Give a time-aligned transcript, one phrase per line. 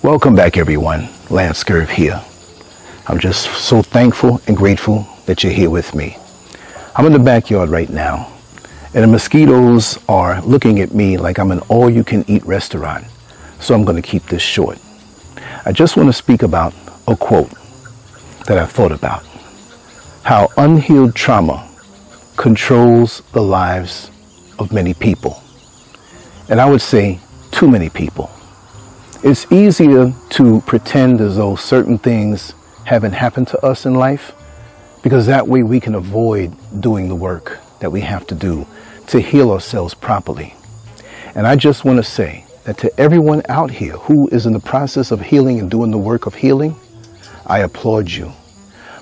[0.00, 1.08] Welcome back, everyone.
[1.28, 2.22] Lance Scurv here.
[3.08, 6.16] I'm just so thankful and grateful that you're here with me.
[6.94, 8.32] I'm in the backyard right now,
[8.94, 13.06] and the mosquitoes are looking at me like I'm an all you can eat restaurant.
[13.58, 14.78] So I'm going to keep this short.
[15.66, 16.72] I just want to speak about
[17.08, 17.50] a quote
[18.46, 19.26] that I thought about
[20.22, 21.68] how unhealed trauma
[22.36, 24.12] controls the lives
[24.60, 25.42] of many people.
[26.48, 27.18] And I would say
[27.50, 28.30] too many people.
[29.24, 32.54] It's easier to pretend as though certain things
[32.84, 34.32] haven't happened to us in life
[35.02, 38.64] because that way we can avoid doing the work that we have to do
[39.08, 40.54] to heal ourselves properly.
[41.34, 44.60] And I just want to say that to everyone out here who is in the
[44.60, 46.76] process of healing and doing the work of healing,
[47.44, 48.32] I applaud you.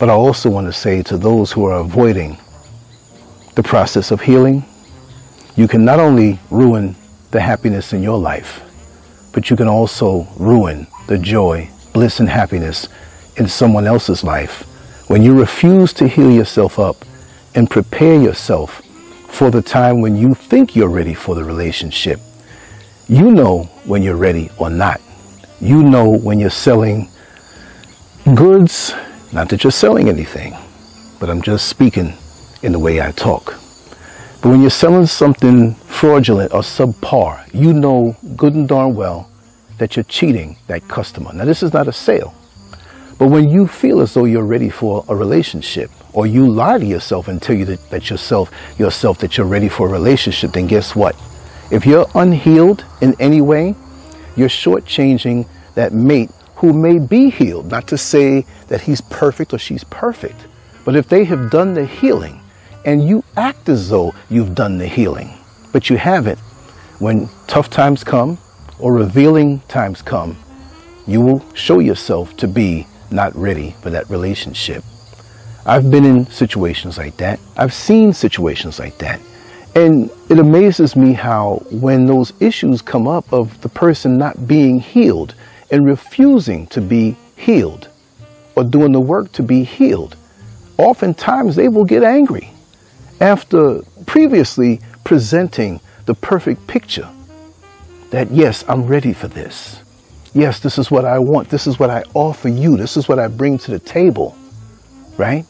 [0.00, 2.36] But I also want to say to those who are avoiding
[3.54, 4.64] the process of healing,
[5.54, 6.96] you can not only ruin
[7.30, 8.60] the happiness in your life,
[9.32, 12.88] but you can also ruin the joy, bliss, and happiness
[13.36, 14.62] in someone else's life
[15.08, 17.04] when you refuse to heal yourself up
[17.54, 18.82] and prepare yourself
[19.28, 22.20] for the time when you think you're ready for the relationship.
[23.08, 25.00] You know when you're ready or not.
[25.60, 27.08] You know when you're selling
[28.34, 28.94] goods,
[29.32, 30.54] not that you're selling anything,
[31.18, 32.14] but I'm just speaking
[32.62, 33.58] in the way I talk.
[34.42, 39.30] But when you're selling something fraudulent or subpar, you know good and darn well
[39.76, 41.30] that you're cheating that customer.
[41.34, 42.32] Now, this is not a sale.
[43.18, 46.86] But when you feel as though you're ready for a relationship, or you lie to
[46.86, 50.68] yourself and tell you that, that yourself, yourself that you're ready for a relationship, then
[50.68, 51.14] guess what?
[51.70, 53.74] If you're unhealed in any way,
[54.36, 57.70] you're shortchanging that mate who may be healed.
[57.70, 60.46] Not to say that he's perfect or she's perfect,
[60.86, 62.40] but if they have done the healing,
[62.86, 65.34] and you act as though you've done the healing,
[65.72, 66.38] but you haven't.
[66.98, 68.38] When tough times come
[68.78, 70.36] or revealing times come,
[71.06, 74.84] you will show yourself to be not ready for that relationship.
[75.66, 77.40] I've been in situations like that.
[77.56, 79.20] I've seen situations like that.
[79.74, 84.80] And it amazes me how when those issues come up of the person not being
[84.80, 85.34] healed
[85.70, 87.88] and refusing to be healed
[88.56, 90.16] or doing the work to be healed,
[90.76, 92.50] oftentimes they will get angry
[93.20, 97.08] after previously presenting the perfect picture
[98.10, 99.80] that, yes, I'm ready for this.
[100.34, 101.48] Yes, this is what I want.
[101.48, 102.76] This is what I offer you.
[102.76, 104.36] This is what I bring to the table.
[105.16, 105.44] Right?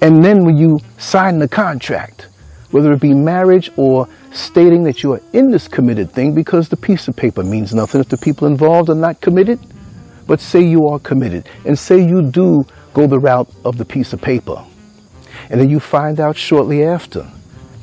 [0.00, 2.28] And then when you sign the contract,
[2.70, 6.76] whether it be marriage or stating that you are in this committed thing, because the
[6.76, 9.58] piece of paper means nothing if the people involved are not committed,
[10.28, 14.12] but say you are committed and say you do go the route of the piece
[14.12, 14.64] of paper
[15.50, 17.28] and then you find out shortly after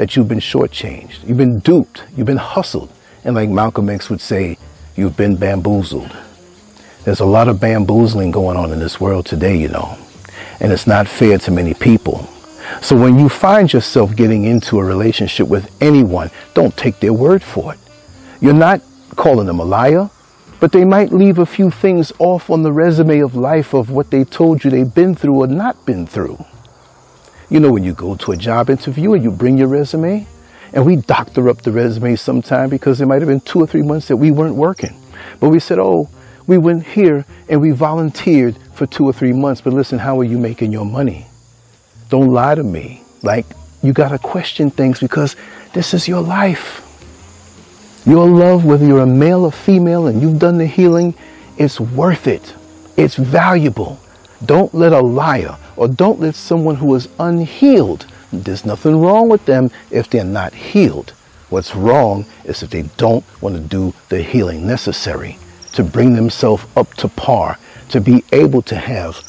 [0.00, 2.90] that you've been shortchanged, you've been duped, you've been hustled.
[3.22, 4.56] And like Malcolm X would say,
[4.96, 6.16] you've been bamboozled.
[7.04, 9.98] There's a lot of bamboozling going on in this world today, you know,
[10.58, 12.26] and it's not fair to many people.
[12.80, 17.42] So when you find yourself getting into a relationship with anyone, don't take their word
[17.42, 17.78] for it.
[18.40, 18.80] You're not
[19.16, 20.08] calling them a liar,
[20.60, 24.10] but they might leave a few things off on the resume of life of what
[24.10, 26.42] they told you they've been through or not been through.
[27.50, 30.24] You know, when you go to a job interview and you bring your resume,
[30.72, 33.82] and we doctor up the resume sometime because it might have been two or three
[33.82, 34.94] months that we weren't working.
[35.40, 36.08] But we said, oh,
[36.46, 40.24] we went here and we volunteered for two or three months, but listen, how are
[40.24, 41.26] you making your money?
[42.08, 43.02] Don't lie to me.
[43.22, 43.46] Like,
[43.82, 45.34] you got to question things because
[45.72, 46.86] this is your life.
[48.06, 51.14] Your love, whether you're a male or female and you've done the healing,
[51.58, 52.54] it's worth it.
[52.96, 54.00] It's valuable.
[54.44, 59.46] Don't let a liar or don't let someone who is unhealed, there's nothing wrong with
[59.46, 61.14] them if they're not healed.
[61.48, 65.38] What's wrong is if they don't want to do the healing necessary
[65.72, 67.58] to bring themselves up to par,
[67.88, 69.22] to be able to have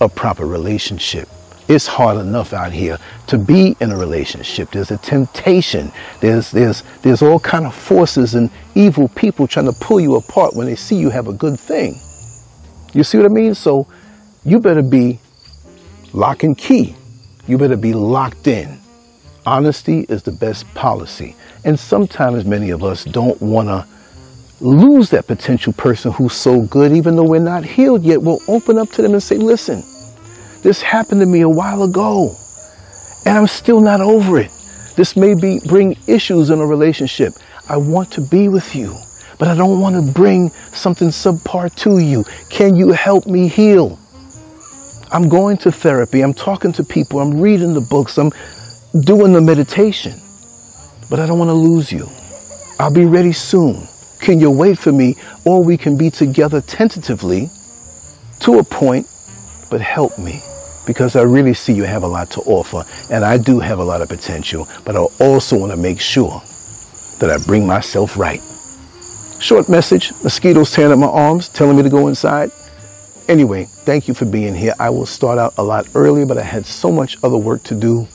[0.00, 1.28] a proper relationship.
[1.68, 4.70] It's hard enough out here to be in a relationship.
[4.70, 5.92] There's a temptation.
[6.20, 10.56] There's there's there's all kind of forces and evil people trying to pull you apart
[10.56, 12.00] when they see you have a good thing.
[12.94, 13.54] You see what I mean?
[13.54, 13.86] So
[14.46, 15.20] you better be
[16.12, 16.94] lock and key.
[17.46, 18.78] You better be locked in.
[19.46, 21.34] Honesty is the best policy.
[21.64, 23.86] And sometimes many of us don't want to
[24.60, 28.20] lose that potential person who's so good, even though we're not healed yet.
[28.20, 29.82] We'll open up to them and say, listen,
[30.62, 32.36] this happened to me a while ago,
[33.24, 34.50] and I'm still not over it.
[34.96, 37.34] This may be bring issues in a relationship.
[37.68, 38.96] I want to be with you,
[39.38, 42.24] but I don't want to bring something subpar to you.
[42.50, 43.98] Can you help me heal?
[45.10, 48.30] I'm going to therapy, I'm talking to people, I'm reading the books, I'm
[49.00, 50.20] doing the meditation,
[51.08, 52.08] but I don't want to lose you.
[52.78, 53.88] I'll be ready soon.
[54.20, 55.16] Can you wait for me?
[55.44, 57.48] Or we can be together tentatively
[58.40, 59.06] to a point,
[59.70, 60.42] but help me
[60.86, 63.84] because I really see you have a lot to offer and I do have a
[63.84, 66.42] lot of potential, but I also want to make sure
[67.18, 68.42] that I bring myself right.
[69.38, 72.50] Short message, mosquitoes tearing up my arms, telling me to go inside.
[73.28, 74.72] Anyway, thank you for being here.
[74.80, 77.74] I will start out a lot earlier, but I had so much other work to
[77.74, 78.08] do.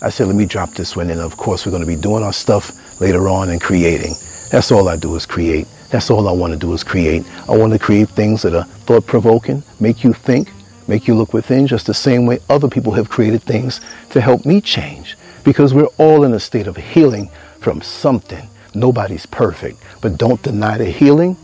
[0.00, 2.22] I said, let me drop this one And Of course, we're going to be doing
[2.22, 4.14] our stuff later on and creating.
[4.50, 5.66] That's all I do is create.
[5.90, 7.26] That's all I want to do is create.
[7.46, 10.50] I want to create things that are thought provoking, make you think,
[10.88, 14.46] make you look within just the same way other people have created things to help
[14.46, 15.18] me change.
[15.44, 17.28] Because we're all in a state of healing
[17.60, 18.48] from something.
[18.74, 21.36] Nobody's perfect, but don't deny the healing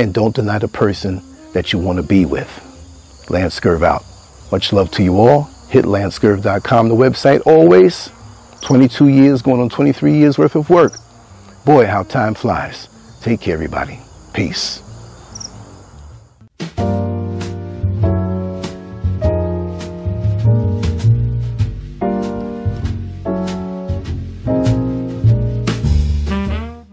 [0.00, 1.22] and don't deny the person
[1.54, 2.50] that you want to be with.
[3.30, 4.04] Lance out.
[4.52, 5.44] Much love to you all.
[5.70, 8.10] Hit lancescurv.com, the website always.
[8.60, 10.92] 22 years, going on 23 years worth of work.
[11.64, 12.88] Boy, how time flies.
[13.22, 13.98] Take care, everybody.
[14.34, 14.83] Peace.